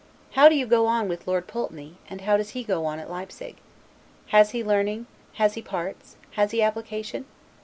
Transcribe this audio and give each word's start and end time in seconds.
How 0.31 0.49
do 0.49 0.55
you 0.55 0.65
go 0.65 0.87
on 0.87 1.07
with 1.07 1.27
Lord 1.27 1.45
Pulteney, 1.45 1.97
and 2.09 2.21
how 2.21 2.35
does 2.35 2.49
he 2.57 2.63
go 2.63 2.85
on 2.85 2.97
at 2.97 3.07
Leipsig? 3.07 3.57
Has 4.29 4.49
he 4.49 4.63
learning, 4.63 5.05
has 5.33 5.53
he 5.53 5.61
parts, 5.61 6.15
has 6.31 6.49
he 6.49 6.63
application? 6.63 7.25